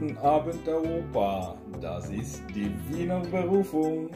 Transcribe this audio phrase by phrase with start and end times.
[0.00, 1.54] Guten Abend, Europa.
[1.78, 4.08] Das ist die Wiener Berufung.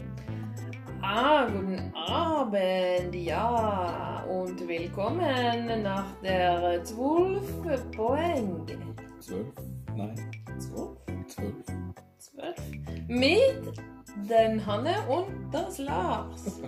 [1.03, 4.25] Ah, guten Abend, ja.
[4.27, 8.65] Und willkommen nach der 12 Poäng.
[9.21, 9.47] Zwölf?
[9.95, 10.15] Nein,
[10.59, 11.27] 12?
[11.29, 11.55] zwölf.
[12.19, 12.57] 12?
[13.09, 13.75] Mit
[14.31, 16.63] den Hanne und das Lars.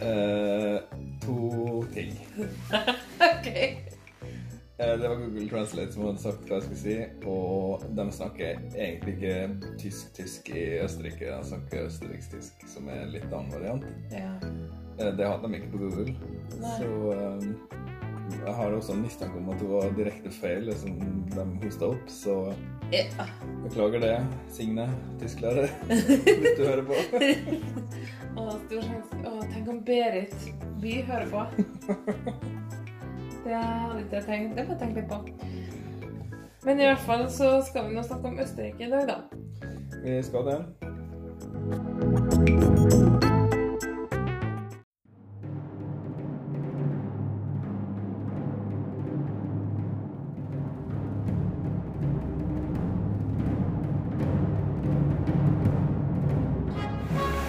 [0.00, 0.78] Eh,
[1.20, 2.16] to ting.
[4.78, 6.96] Eh, det var Google Translate som hadde sagt hva jeg skulle si,
[7.26, 11.32] og de snakker egentlig ikke tysk-tysk i Østerrike.
[11.32, 13.88] De snakker østerriksk-tysk, som er en litt annen variant.
[14.14, 14.36] Ja.
[15.00, 16.14] Eh, det hadde de ikke på Google.
[16.62, 16.76] Nei.
[16.78, 17.48] Så eh,
[18.36, 20.94] jeg har også en mistanke om at det var direkte feil, som
[21.34, 22.14] de hosta opp.
[22.14, 22.36] Så
[22.94, 23.26] ja.
[23.64, 24.14] beklager det,
[24.54, 24.86] Signe,
[25.18, 27.02] tysklærer, hvis du hører på.
[28.38, 29.22] Å, stor sjanse.
[29.26, 31.42] Å, tenk om Berit Vi hører på.
[33.48, 34.56] Det ikke jeg tenkt.
[34.56, 35.18] Det må jeg tenke litt på.
[36.66, 39.18] Men i hvert fall så skal vi nå snakke om Østerrike i dag, da.
[40.02, 40.87] Vi skal det.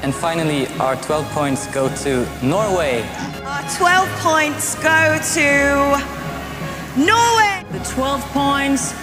[0.02, 3.04] And finally, our 12 points go to Norway.
[3.44, 5.50] Our 12 points go to
[6.98, 7.66] Norway.
[7.72, 8.94] The 12 points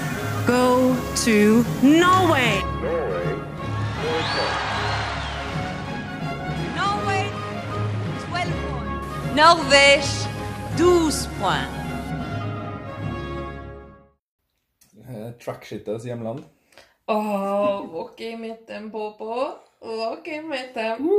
[0.47, 2.63] go to Norway.
[6.77, 7.29] Norway,
[8.31, 9.35] 12 points.
[9.35, 10.27] Norvège,
[10.77, 11.77] 12 points.
[15.09, 16.45] Eh, Trackshittas hjemland.
[17.07, 19.59] Åh, Walkie mitten på på.
[19.81, 21.11] Walkie mitten.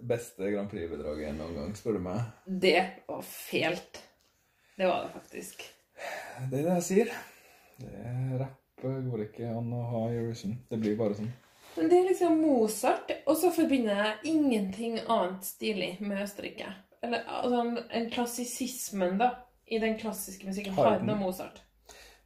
[0.00, 2.22] Beste Grand Prix-bidraget noen gang, spør du meg.
[2.46, 4.00] Det var fælt.
[4.76, 5.66] Det var det faktisk.
[6.48, 7.12] Det er det jeg sier.
[7.80, 10.56] Det Rapp går ikke an å ha Eurovision.
[10.70, 11.32] Det blir bare sånn.
[11.76, 16.72] Men det er liksom Mozart, og så forbinder jeg ingenting annet stilig med Østerrike.
[17.04, 19.30] Eller altså, en klassisismen, da,
[19.70, 20.74] i den klassiske musikken.
[20.76, 21.60] Har noe Mozart.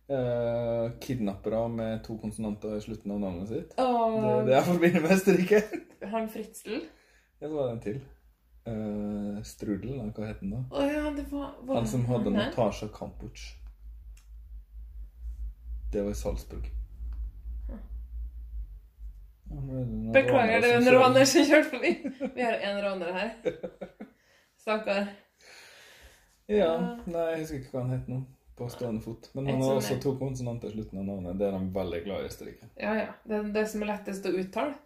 [0.08, 3.70] Eh, kidnappere med to konsonanter i slutten av navnet sitt.
[3.76, 5.62] Det Og er det jeg forbinder med Østerrike.
[6.10, 6.82] han Fritzel.
[7.40, 8.02] Ja, så var det en til.
[8.64, 10.60] Uh, Strudel, eller hva het den da?
[10.72, 13.42] Oh, ja, det var, var Han som hadde Natasja Kampuc.
[15.92, 16.70] Det var i Salzburg.
[17.68, 17.80] Huh.
[19.52, 21.92] er Beklager, det er en raner som kjørte forbi.
[22.36, 23.34] Vi har en raner her.
[24.64, 25.12] Stakkar.
[26.48, 26.72] Ja,
[27.04, 28.24] nei, jeg husker ikke hva han het nå.
[28.54, 29.30] På stående fot.
[29.34, 31.38] Men han har også to konsonanter i slutten av navnet.
[31.40, 32.68] Det er de veldig glad i Østerrike.
[32.78, 33.08] Ja, ja.
[33.26, 34.76] Det er det som er lettest å uttale.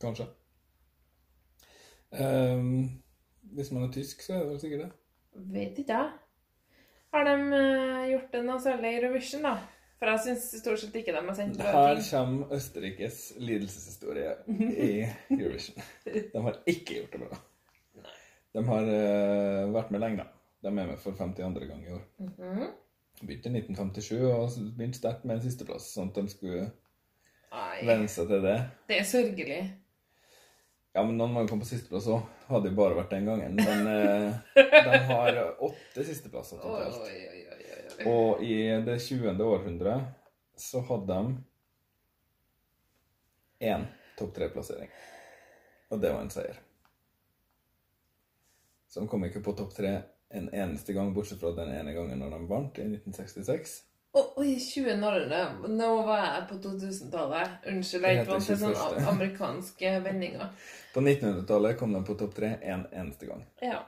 [0.00, 0.28] Kanskje.
[2.10, 3.02] Um,
[3.54, 4.90] hvis man er tysk, så er det vel sikkert det.
[5.58, 6.14] Vet ikke jeg.
[7.10, 9.56] Har de eh, gjort det noe særlig i Eurovision, da?
[10.00, 14.92] For jeg syns stort sett ikke de har sendt bra Her kommer Østerrikes lidelseshistorie i
[15.36, 15.82] Eurovision.
[16.06, 17.40] De har ikke gjort det bra.
[18.54, 20.39] De har uh, vært med lenge, da.
[20.60, 21.66] De er med for 52.
[21.68, 22.02] gang i år.
[22.20, 22.70] Mhm.
[23.20, 26.70] Begynte i 1957 og begynte sterkt med en sisteplass, sånn at de skulle
[27.84, 28.56] venne seg til det.
[28.88, 29.60] det er sørgelig.
[30.94, 32.24] Ja, men noen må jo komme på sisteplass òg.
[32.48, 33.54] Hadde jo bare vært den gangen.
[33.60, 34.32] Men eh,
[34.88, 36.96] de har åtte sisteplasser totalt.
[37.04, 38.06] oi, oi, oi, oi.
[38.10, 38.56] Og i
[38.86, 39.36] det 20.
[39.44, 40.08] århundret
[40.58, 41.36] så hadde de
[43.70, 43.84] én
[44.18, 44.90] topp tre-plassering.
[45.90, 46.58] Og det var en seier.
[48.90, 49.92] Så de kom ikke på topp tre
[50.30, 53.78] en eneste gang, bortsett fra den ene gangen når de vant, i 1966.
[54.10, 55.40] Å, Oi, 20 Norge.
[55.70, 57.60] Nå var jeg på 2000-tallet.
[57.70, 60.50] Unnskyld, jeg ikke vant til sånne amerikanske vendinger.
[60.94, 63.44] På 1900-tallet kom de på topp tre en eneste gang.
[63.62, 63.84] Ja.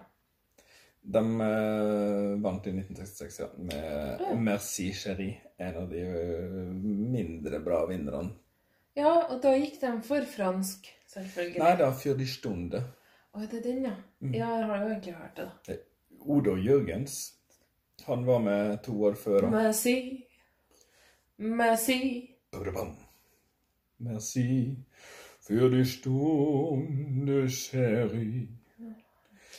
[1.02, 4.36] De uh, vant i 1966, ja, med Ja.
[4.38, 5.40] Merci Chérie.
[5.58, 6.70] En av de eh,
[7.16, 8.36] mindre bra vinnerne.
[8.98, 11.58] ja, og da gikk de for fransk, selvfølgelig.
[11.62, 12.82] Nei da, Fjordistunde.
[13.32, 13.96] Å, det er den, ja.
[14.22, 14.34] Mm.
[14.36, 15.76] Ja, jeg har jo egentlig hørt det, da.
[16.26, 17.34] Odo Jørgens.
[18.06, 19.46] Han var med to år før.
[19.46, 19.50] Han.
[19.50, 19.96] Merci.
[21.38, 22.00] Merci.
[23.98, 24.76] Merci
[25.42, 28.48] für die Stunde, chérie.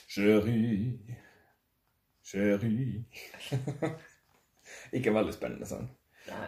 [0.07, 1.00] Chérie.
[2.24, 3.04] Chérie.
[4.94, 5.89] Ikke veldig spennende sang.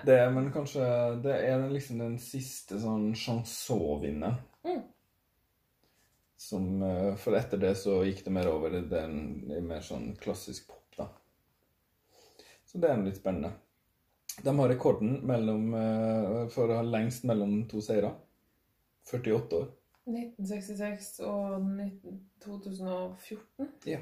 [0.06, 0.86] Det, men kanskje
[1.24, 4.38] det er liksom den siste sånn chansonvinneren.
[4.64, 4.84] Mm.
[6.38, 10.68] Som eh, For etter det så gikk det mer over i den mer sånn klassisk
[10.72, 11.08] pop, da.
[12.66, 13.54] Så det er litt spennende.
[14.44, 18.12] De har rekorden mellom, eh, for å ha lengst mellom to seire.
[19.06, 19.70] 48 år.
[20.06, 23.70] 1966 og 19, 2014.
[23.90, 24.02] Ja.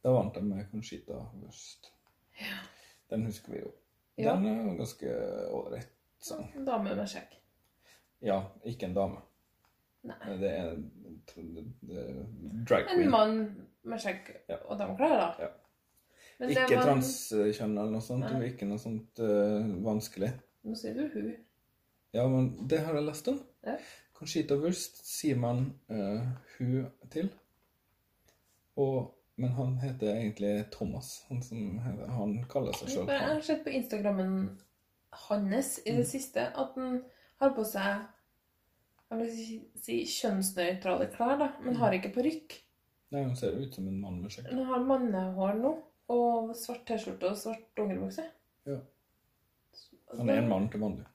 [0.00, 1.90] Da vant de med Conchita Wurst.
[3.10, 3.72] Den husker vi jo.
[4.20, 4.36] Ja.
[4.36, 5.16] Den er jo ganske
[5.56, 5.90] ålreit
[6.20, 6.46] sang.
[6.56, 7.36] En dame med skjegg.
[8.24, 9.22] Ja, ikke en dame.
[10.08, 10.36] Nei.
[10.40, 11.74] Det er, en
[12.68, 13.02] drag queen.
[13.04, 13.40] En mann
[13.84, 14.30] med skjegg
[14.64, 15.28] og dameklær, da.
[15.44, 15.50] Ja.
[16.40, 16.86] Men Ikke man...
[16.86, 18.24] transkjønn eller noe sånt.
[18.24, 18.48] Nei.
[18.48, 20.30] ikke noe sånt uh, vanskelig.
[20.64, 21.34] Nå sier du hun.
[22.16, 23.42] Ja, men det har jeg lest om.
[23.66, 23.76] Ja.
[24.16, 26.24] Conchita Wurst sier man uh,
[26.56, 27.28] hun til.
[28.80, 31.12] Og, men han heter egentlig Thomas.
[31.28, 34.34] Han, som, heter- han kaller seg sjøl Jeg har sett på Instagrammen
[35.28, 37.00] hans i det siste at han
[37.42, 38.04] har på seg
[39.10, 42.58] jeg vil si, kjønnsnøytrale klær, da, men har ikke parykk.
[43.10, 44.50] Nei, han ser ut som en mann med skjegg.
[44.52, 45.72] Han har mannehår nå,
[46.14, 48.26] og svart T-skjorte og svart dongeribukse.
[48.70, 48.78] Ja.
[50.18, 51.06] Han er en mann til vanlig.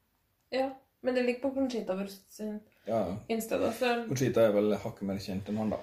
[0.56, 0.70] Ja,
[1.06, 1.96] men det ligger på Conchita
[2.30, 3.16] sin Ja.
[3.28, 3.72] Insta, da.
[3.72, 5.80] Så, Conchita er vel hakket mer kjent enn han, da.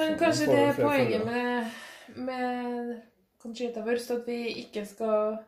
[0.00, 1.78] men Så kanskje det er poenget med,
[2.16, 3.00] med
[3.42, 5.38] Conchita Wurst, at vi ikke skal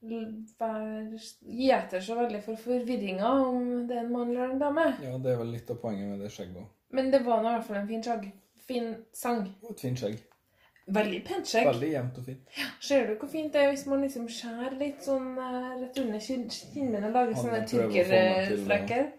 [0.00, 4.86] gi etter så veldig for forvirringa om det er en mann eller en dame.
[5.02, 6.68] Ja, det er vel litt av poenget med det skjegget òg.
[6.94, 8.30] Men det var nå i hvert fall en fin, skjegg.
[8.68, 9.44] fin sang.
[9.62, 10.18] Og et fint skjegg.
[10.88, 11.66] Veldig pent skjegg.
[11.68, 12.52] Veldig jevnt og fint.
[12.56, 15.98] Ja, Ser du hvor fint det er hvis man liksom skjærer litt sånn eh, rett
[16.00, 19.10] under kinn- og lager sånne prøver tyrkerflekker?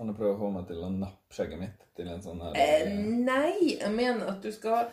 [0.00, 2.58] Han har prøvd å få meg til å nappe skjegget mitt til en sånn her
[2.58, 4.90] Eh, nei, jeg mener at du skal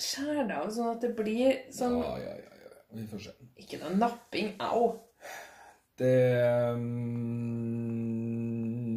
[0.00, 2.59] skjære det av sånn at det blir sånn ja, ja, ja.
[2.92, 3.30] Vi får se.
[3.62, 4.48] Ikke noe napping.
[4.66, 4.84] Au.
[6.00, 6.14] Det
[6.74, 6.80] um,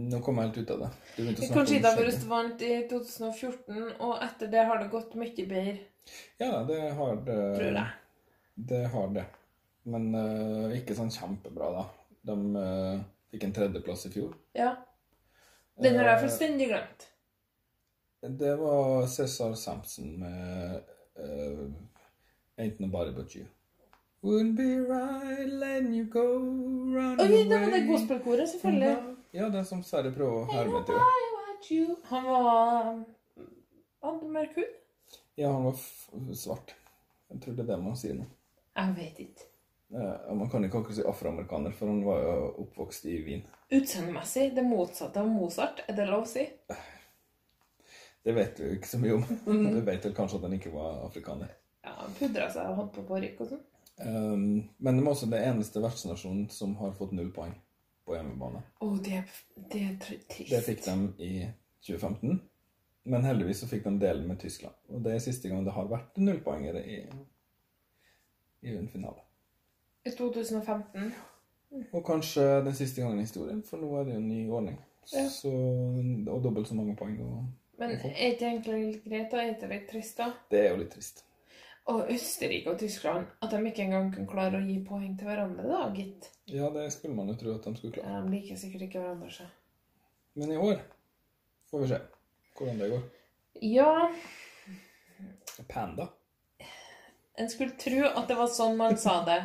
[0.10, 0.90] Nå kom jeg helt ut av det.
[1.16, 2.25] Du begynte å snakke om Conchita skjegget.
[2.30, 5.78] Vant i 2014, og etter det har det gått mye bedre,
[6.42, 7.40] Ja, det har det.
[7.57, 7.90] tror jeg.
[8.72, 9.25] Det har det.
[9.90, 11.84] Men uh, ikke sånn kjempebra, da.
[12.30, 12.98] De uh,
[13.34, 14.31] fikk en tredjeplass i fjor.
[14.56, 14.72] Ja.
[15.81, 17.00] Den har jeg Eh, fullstendig glemt.
[18.24, 20.38] Det var Cæsar Sampson med
[21.19, 21.66] uh,
[22.62, 23.44] Ain't Nobody But You.
[24.24, 26.24] Wouldn't be right letting you go
[26.96, 27.88] run Oi, det var det away.
[27.88, 29.16] gospelkoret, selvfølgelig.
[29.36, 30.96] Ja, det som Sverre prøver å herme til.
[30.96, 31.80] I.
[32.12, 32.86] Han var
[34.04, 34.72] Han hadde mørk hud.
[35.36, 36.75] Ja, han var svart.
[37.31, 38.25] Jeg tror det er det man sier nå.
[38.78, 39.50] Jeg vet ikke.
[39.94, 43.44] Eh, man kan ikke akkurat si afroamerikaner, for han var jo oppvokst i Wien.
[43.74, 46.48] Utseendemessig det motsatte av Mozart, er det lov å si?
[48.24, 49.28] Det vet jo ikke så mye om.
[49.76, 51.52] Vi vet vel kanskje at han ikke var afrikaner.
[51.84, 53.64] Ja, Han pudra seg og holdt på parykk og sånn.
[54.01, 57.54] Um, men det var også det eneste vertsnasjonen som har fått null poeng
[58.06, 58.63] på hjemmebane.
[58.80, 59.24] Oh, det,
[59.72, 60.50] det er trist.
[60.50, 61.34] Det fikk de i
[61.86, 62.42] 2015.
[63.04, 64.75] Men heldigvis så fikk de delen med Tyskland.
[64.88, 67.01] Og det er siste gang det har vært nullpoengere i,
[68.63, 69.24] i en finale.
[70.07, 71.12] I 2015.
[71.92, 74.80] Og kanskje den siste gangen i historien, for nå er det jo en ny ordning.
[75.12, 75.25] Ja.
[75.31, 75.51] Så,
[76.31, 77.19] og dobbelt så mange poeng.
[77.24, 77.45] Og
[77.80, 79.44] Men er det egentlig litt greit, da?
[79.44, 80.31] Er det litt trist, da?
[80.51, 81.25] det er jo litt trist.
[81.91, 85.65] Og Østerrike og Tyskland, at de ikke engang kunne klare å gi poeng til hverandre,
[85.68, 86.30] da, gitt.
[86.47, 88.21] Ja, det skulle man jo tro at de skulle klare.
[88.24, 89.50] De liker sikkert ikke hverandre, så.
[90.39, 90.80] Men i år
[91.71, 92.00] får vi se
[92.56, 93.03] hvordan det går.
[93.68, 93.89] Ja,
[95.69, 96.07] Panda.
[97.35, 99.41] en skulle tro at det var sånn man sa det.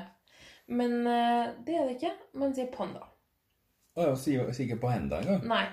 [0.69, 2.14] Men eh, det er det ikke.
[2.38, 3.06] Man sier panda.
[3.96, 5.46] Å ja, sier ikke Panda engang?
[5.49, 5.64] Nei.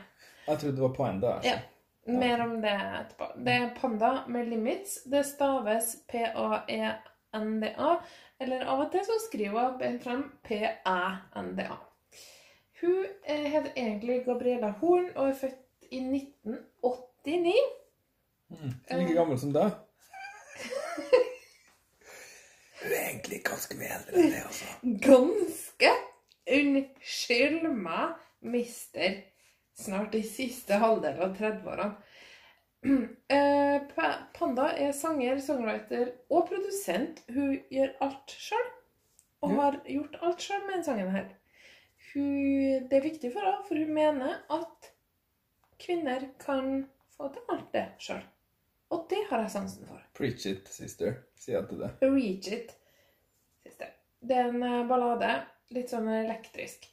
[0.47, 1.33] Jeg trodde det var Panda.
[1.37, 1.51] Altså.
[1.51, 1.74] Ja.
[2.05, 3.31] Mer om det etterpå.
[3.45, 5.03] Det er panda med limits.
[5.09, 7.95] Det staves P-A-E-N-D-A.
[8.39, 11.77] Eller av og til så skriver hun frem P-æ-n-d-a.
[12.81, 17.55] Hun eh, heter egentlig Gabriella Horn og er født i 1989.
[18.91, 19.71] Like gammel som deg.
[22.81, 24.65] Hun er egentlig ganske mye eldre enn det, altså.
[25.07, 25.93] Ganske.
[26.59, 29.15] Unnskyld meg, mister.
[29.75, 31.95] Snart i siste halvdel av 30-årene.
[33.35, 33.81] Eh,
[34.37, 37.23] Panda er sanger, songwriter og produsent.
[37.33, 38.67] Hun gjør alt sjøl.
[39.41, 41.25] Og har gjort alt sjøl med denne sangen her.
[42.11, 44.91] Hun, det er viktig for henne, for hun mener at
[45.81, 46.85] kvinner kan
[47.17, 48.23] få til alt det sjøl.
[48.93, 50.05] Og det har jeg sansen for.
[50.17, 51.91] Preach it, sister, sier jeg til det.
[52.05, 52.73] Reach It.
[53.65, 53.89] Siste.
[54.21, 55.33] Det er en eh, ballade.
[55.73, 56.85] Litt sånn elektrisk.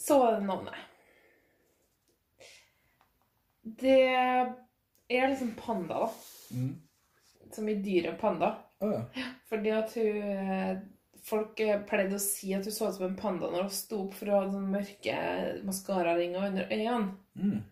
[0.00, 0.95] Så er det navnet.
[3.66, 6.10] Det er liksom panda, da.
[6.54, 6.74] Mm.
[7.52, 8.52] Som i dyret panda.
[8.78, 9.30] Oh, ja.
[9.48, 10.84] Fordi at hun
[11.26, 13.96] Folk eh, pleide å si at hun så ut som en panda når hun sto
[14.04, 15.14] opp for å ha sånne mørke
[15.66, 17.16] maskararinger under øynene.
[17.34, 17.64] Mm.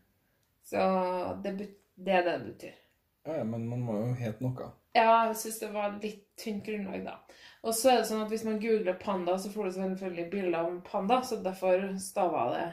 [0.66, 0.86] Så
[1.44, 1.52] det,
[1.94, 2.80] det er det det betyr.
[3.28, 4.72] Ja, ja, men man må jo hete noe.
[4.94, 7.14] Ja, jeg syns det var litt tynt grunnlag, da.
[7.62, 10.58] Og så er det sånn at hvis man googler panda, så får du selvfølgelig bilde
[10.58, 12.66] av en panda, så derfor stava det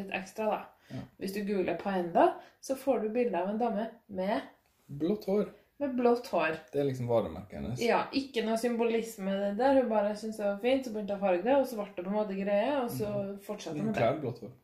[0.00, 0.60] litt ekstra, da.
[0.88, 1.00] Ja.
[1.20, 2.30] Hvis du googler Paenda,
[2.64, 4.40] så får du bilde av en dame med
[4.88, 5.50] Blått hår.
[5.78, 6.56] Med blått hår.
[6.72, 7.80] Det er liksom varemerket hennes.
[7.84, 9.76] Ja, ikke noe symbolisme det der.
[9.82, 11.84] Hun bare syntes det var fint, så begynte hun å farge det, og så ble
[11.94, 13.10] det på en måte greie, og så
[13.46, 14.00] fortsatte hun Hun med det.
[14.02, 14.56] klær blått hår.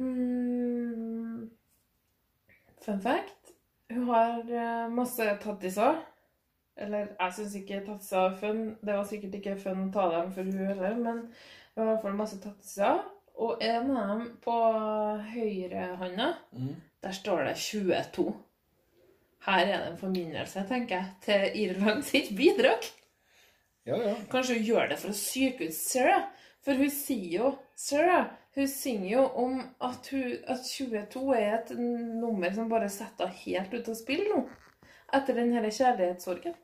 [0.00, 1.50] Mm.
[2.84, 3.52] Fun fact.
[3.90, 5.98] Hun har eh, masse tattiser.
[6.80, 8.60] Eller jeg syns ikke tattiser er fun.
[8.80, 11.90] Det var sikkert ikke fun å ta dem for hun heller, men hun har i
[11.90, 13.02] hvert fall masse tattiser.
[13.40, 14.54] Og en av dem på
[15.32, 16.72] høyrehånda, mm.
[17.04, 18.26] der står det 22.
[19.46, 22.84] Her er det en forminnelse, tenker jeg, til Irland sitt bidrag.
[23.88, 24.14] Ja, ja.
[24.30, 26.28] Kanskje hun gjør det for å psyke ut Sarah?
[26.60, 31.70] For hun sier jo Sarah, hun synger jo om at, hun, at 22 er et
[31.78, 34.42] nummer som bare setter helt ut av spill nå.
[35.16, 36.58] Etter den denne kjærlighetssorgen.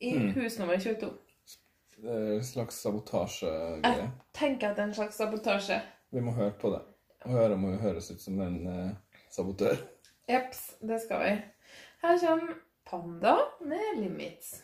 [0.00, 0.30] I Mm.
[0.32, 1.12] hus nummer 22.
[2.04, 3.80] En slags sabotasjegreie.
[3.82, 5.80] Jeg tenker at det er en slags sabotasje.
[6.10, 6.80] Vi må høre på det.
[7.24, 8.90] Og høre om hun høres ut som en eh,
[9.30, 9.76] sabotør.
[10.30, 11.36] Jeps, det skal vi.
[12.02, 12.54] Her kommer
[12.90, 14.62] Panda med Limits.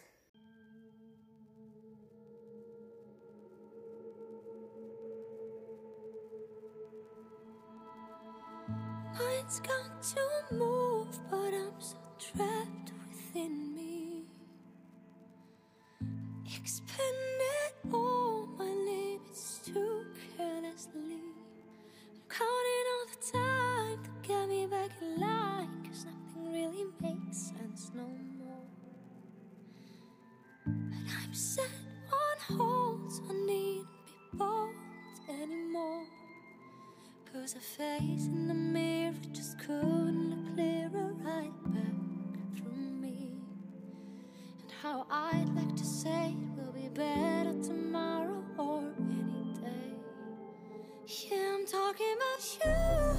[9.18, 13.75] Mind's got to move, but I'm so trapped within me.
[16.66, 20.04] Expended all oh, my limits too
[20.36, 21.22] carelessly.
[22.10, 27.36] I'm counting all the time to get me back in line, cause nothing really makes
[27.36, 28.66] sense no more.
[30.64, 31.70] And I'm set
[32.10, 34.74] on hold, I needn't be bold
[35.28, 36.02] anymore.
[37.32, 43.30] Cause a face in the mirror just couldn't look clearer right back through me.
[44.62, 46.34] And how I'd like to say
[46.96, 49.92] better tomorrow or any day.
[51.06, 53.15] Yeah, I'm talking about you.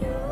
[0.00, 0.25] You.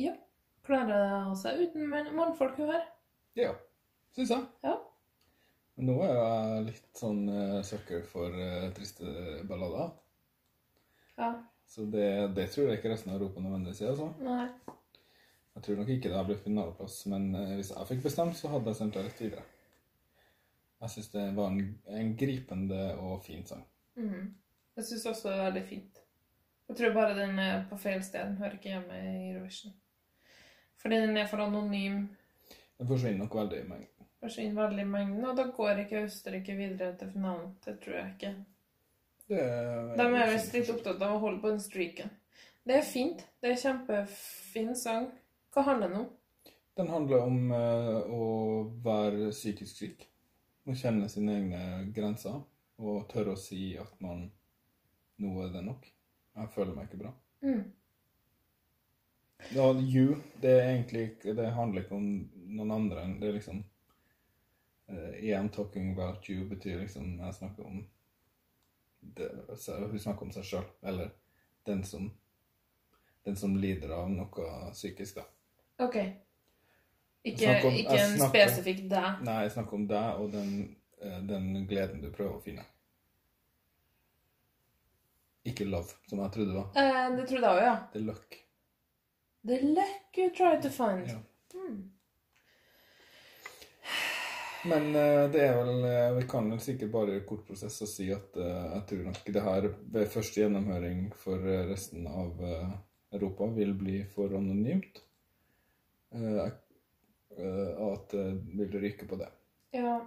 [0.00, 0.12] Ja.
[0.66, 2.84] Klarer hun seg uten mannfolk hun her?
[3.38, 3.52] Ja,
[4.16, 4.46] syns jeg.
[4.66, 4.74] Ja.
[5.86, 9.06] Nå er jeg litt sånn uh, sucker for uh, triste
[9.48, 9.92] ballader.
[11.20, 11.34] Ja.
[11.68, 13.92] Så det, det tror jeg ikke resten av Europa nødvendigvis er.
[13.92, 14.08] altså.
[14.24, 14.46] Nei.
[15.56, 18.50] Jeg tror nok ikke det har blitt finaleplass, men uh, hvis jeg fikk bestemt, så
[18.52, 19.46] hadde jeg sendt det rett videre.
[20.80, 21.62] Jeg syns det var en,
[22.00, 23.64] en gripende og fin sang.
[23.96, 24.34] Mm.
[24.76, 26.02] Jeg syns også det er veldig fint.
[26.68, 28.26] Jeg tror bare den er på feil sted.
[28.26, 29.76] Den hører ikke hjemme i Eurovision.
[30.86, 31.94] Fordi den er for anonym.
[32.78, 34.04] Den forsvinner nok veldig i mengden.
[34.22, 37.48] Forsvinner veldig i mengden, og da går ikke Østerrike videre til finalen.
[37.64, 38.28] Det tror jeg ikke.
[39.26, 39.40] Det
[39.98, 42.12] De er visst litt opptatt av å holde på den streaken.
[42.62, 43.24] Det er fint.
[43.42, 45.08] Det er kjempefin sang.
[45.50, 46.52] Hva handler den om?
[46.78, 48.28] Den handler om eh, å
[48.84, 50.06] være psykisk syk.
[50.70, 51.64] Å kjenne sine egne
[51.96, 52.38] grenser.
[52.78, 54.28] Og tørre å si at man
[55.18, 55.90] Nå er det nok.
[56.36, 57.12] Jeg føler meg ikke bra.
[57.42, 57.66] Mm.
[59.54, 61.04] Ja, you, det er egentlig
[61.36, 62.06] Det handler ikke om
[62.56, 63.64] noen andre enn Det er liksom
[64.88, 67.86] I'm talking about you betyr liksom Jeg snakker om
[69.16, 70.64] det, så Hun snakker om seg sjøl.
[70.82, 71.10] Eller
[71.66, 72.10] den som
[73.26, 75.24] Den som lider av noe psykisk, da.
[75.84, 75.96] OK.
[77.26, 79.22] Ikke, om- ikke en snakker- spesifikk deg.
[79.26, 82.62] Nei, jeg snakker om deg og den, eh, den gleden du prøver å finne.
[85.46, 86.70] Ikke love, som jeg trodde det var.
[86.76, 87.74] Eh, det trodde jeg òg, ja.
[87.92, 88.38] Det er luck.
[89.46, 91.06] The luck you try to find.
[91.08, 91.20] Ja.
[91.54, 91.90] Mm.
[94.68, 97.90] Men eh, det er vel eh, Vi kan vel sikkert bare i kort prosess og
[97.90, 102.42] si at eh, jeg tror nok det her ved første gjennomhøring for resten av
[103.14, 104.98] Europa vil bli for anonymt.
[106.16, 109.28] At det vil ryke på det.
[109.76, 110.00] Ja.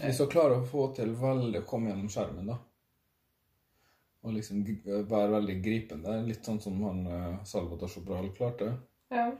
[0.00, 2.58] Hvis du klarer å få til veldig å komme gjennom skjermen, da.
[4.22, 6.20] Og liksom være veldig gripende.
[6.26, 8.74] Litt sånn som han eh, Salvador Sobral klarte.
[9.10, 9.30] ja.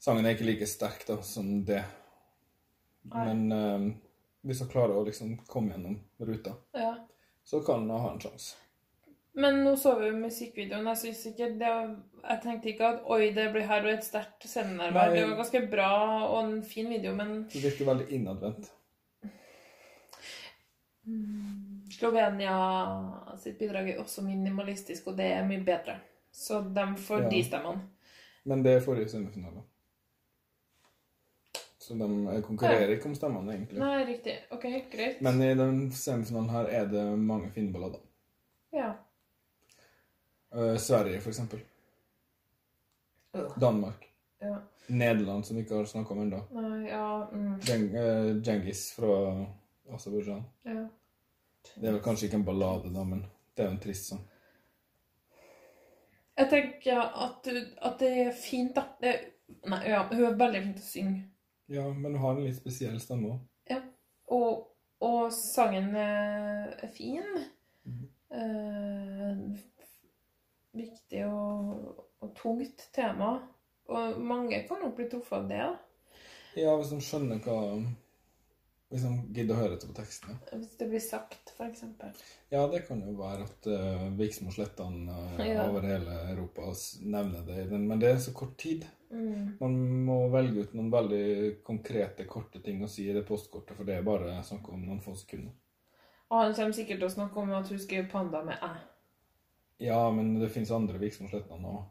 [0.00, 1.82] Sangen er ikke like sterk da som det.
[3.10, 3.24] Nei.
[3.26, 3.82] Men eh,
[4.48, 6.94] hvis han klarer å liksom komme gjennom ruta, ja.
[7.44, 8.56] så kan han ha en sjanse.
[9.40, 10.88] Men nå så vi jo musikkvideoen.
[10.90, 14.44] Jeg synes ikke det Jeg tenkte ikke at oi, det blir her og et sterkt
[14.48, 15.12] scenenervær.
[15.14, 15.90] Det var ganske bra
[16.26, 18.72] og en fin video, men Det virker veldig innadvendt.
[22.00, 25.98] Slovenia sitt bidrag er også minimalistisk, og det er mye bedre.
[26.32, 27.28] Så de får Ja.
[27.28, 27.80] de stemmene.
[28.44, 29.62] Men det er forrige semifinale.
[31.78, 33.78] Så de konkurrerer ikke om stemmene, egentlig.
[33.78, 34.38] Nei, riktig.
[34.50, 35.20] OK, greit.
[35.20, 37.98] Men i den semifinalen her er det mange fine da.
[38.72, 38.92] Ja.
[40.54, 41.60] Uh, Sverige, for eksempel.
[43.34, 43.60] Uh.
[43.60, 44.06] Danmark.
[44.40, 44.56] ja.
[44.88, 46.40] Nederland, som vi ikke har snakka om ennå.
[46.88, 49.46] Ja mm, Djeng, uh, Djengis fra
[49.94, 50.44] Aserbajdsjan.
[50.64, 50.88] ja.
[51.76, 54.24] Det er vel kanskje ikke en ballade, da, men det er jo en trist sang.
[56.40, 57.48] Jeg tenker at,
[57.82, 58.86] at det er fint, da.
[59.02, 59.14] Det,
[59.68, 61.22] nei, ja, hun er veldig flink til å synge.
[61.70, 63.46] Ja, men hun har en litt spesiell stemme òg.
[64.30, 64.70] Og,
[65.02, 67.22] og sangen er fin.
[67.26, 67.44] fin.
[67.84, 68.08] -hmm.
[68.30, 69.38] Eh,
[70.72, 73.38] viktig og, og tungt tema.
[73.90, 75.76] Og mange kan nok bli truffet av det, da.
[76.58, 77.58] Ja, hvis de skjønner hva
[78.90, 80.34] Hvis han gidder å høre etter på tekstene.
[80.50, 82.10] Hvis det blir sagt, eksempel.
[82.50, 85.68] Ja, det kan jo være at uh, Viksmo Slettan uh, Ja.
[85.68, 86.72] over hele Europa
[87.06, 88.86] nevner det, men det er så kort tid.
[89.10, 89.56] Mm.
[89.60, 89.76] Man
[90.08, 91.22] må velge ut noen veldig
[91.66, 95.00] konkrete, korte ting å si i det postkortet, for det er bare snakk om noen
[95.04, 95.54] få sekunder.
[96.30, 98.72] Og han kommer sikkert til å snakke om at hun skriver panda med æ.
[99.86, 101.84] Ja, men det fins andre Viksmo Slettan òg.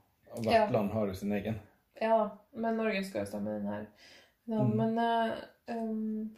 [0.44, 0.68] Hvert Ja.
[0.72, 1.60] land har jo sin egen.
[2.02, 3.88] Ja, men Norge skal jo stemme den her.
[4.48, 4.78] Ja, Mm.
[4.78, 6.36] Men uh, um,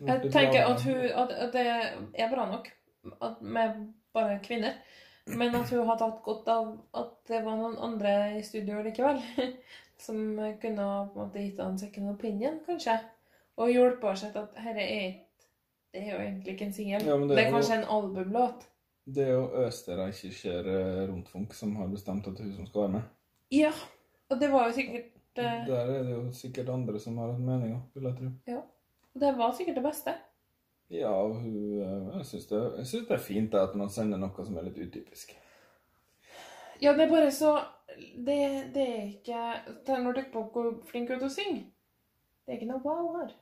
[0.00, 1.66] Jeg tenker at, hun, at, at det
[2.20, 2.68] er bra nok
[3.22, 4.76] at, med bare kvinner.
[5.26, 9.18] Men at hun har tatt godt av at det var noen andre i studio likevel.
[10.06, 12.98] Som kunne ha på en måte gitt henne en second opinion, kanskje.
[13.56, 15.14] Og hjulpet henne til at herre er
[15.96, 17.04] Det er jo egentlig ikke en singel.
[17.08, 18.66] Ja, det, det er kanskje jo- en albumlåt.
[19.06, 22.82] Det er jo Østerreichischer eh, Rundfunk som har bestemt at det er hun som skal
[22.82, 23.04] være med.
[23.54, 23.70] Ja.
[24.28, 25.44] Og det var jo sikkert uh...
[25.68, 28.32] Der er det jo sikkert andre som har hatt meninger, vil jeg tro.
[29.20, 30.14] Det var sikkert det beste.
[30.92, 34.20] Ja, og hun eh, Jeg syns det, jeg synes det er fint at man sender
[34.22, 35.32] noe som er litt utypisk.
[36.80, 37.56] Ja, det er bare så
[37.96, 38.36] Det,
[38.74, 41.62] det er ikke Når på hvor flink ut til å synge
[42.44, 43.32] Det er ikke noe wow her.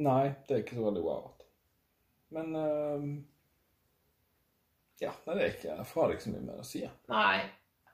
[0.00, 1.30] Nei, det er ikke så veldig wow.
[2.30, 3.08] Men uh,
[5.02, 6.84] Ja, det er ikke Jeg har ikke så mye mer å si.
[7.10, 7.40] Nei.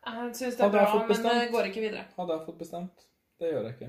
[0.07, 2.05] Jeg syns det er bra, men det går ikke videre.
[2.15, 3.09] Hadde jeg fått bestemt?
[3.41, 3.89] Det gjør jeg ikke.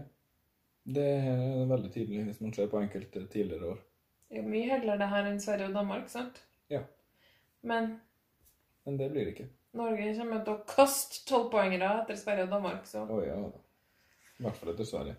[0.88, 3.80] Det er veldig tydelig hvis man ser på enkelte tidligere år.
[4.32, 6.40] Det er mye heller det her enn Sverige og Danmark, sant?
[6.72, 6.82] Ja.
[7.62, 8.00] Men
[8.86, 9.50] Men det blir det ikke.
[9.78, 13.62] Norge kommer til å kaste tolvpoengere etter Sverige og Danmark, så Å ja da.
[14.38, 15.16] I hvert fall etter Sverige.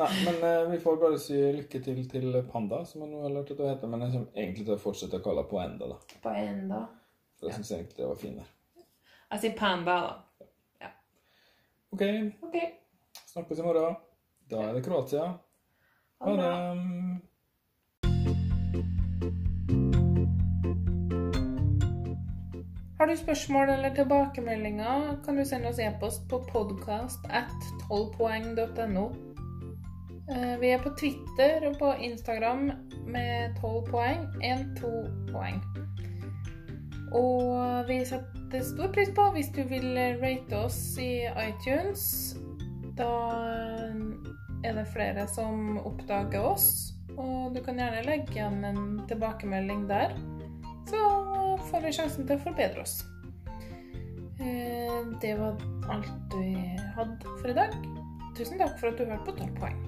[0.00, 3.34] Nei, men eh, vi får bare si lykke til til Panda, som jeg nå har
[3.34, 3.68] lært å hete.
[3.74, 3.90] heter.
[3.92, 6.20] Men jeg kommer egentlig til å fortsette å kalle henne Poenda, da.
[6.22, 6.78] på enda.
[7.36, 8.46] For jeg syns egentlig det var finere.
[9.32, 10.46] Jeg sier panda, da.
[10.80, 10.90] Ja.
[11.92, 12.02] OK,
[12.48, 12.56] OK.
[13.34, 14.00] snakkes i morgen.
[14.50, 15.32] Da er det Kroatia.
[16.22, 16.50] Ha det.
[22.98, 27.50] Har du spørsmål eller tilbakemeldinger, kan du sende oss e-post på podcast at
[27.90, 29.06] 12poeng.no.
[30.30, 32.70] Eh, Vi er på Twitter og på Instagram
[33.06, 34.92] med 12 poeng, 1-2
[35.32, 35.58] poeng.
[37.12, 42.36] Og vi setter stor pris på hvis du vil rate oss i iTunes.
[42.96, 43.10] Da
[44.64, 50.14] er det flere som oppdager oss, og du kan gjerne legge igjen en tilbakemelding der.
[50.88, 51.00] Så
[51.70, 53.02] får vi sjansen til å forbedre oss.
[54.40, 54.78] Eh,
[55.20, 55.58] Det var
[55.90, 56.54] alt vi
[56.96, 57.74] hadde for i dag.
[58.36, 59.78] Tusen takk for at du hørte på 12 poeng.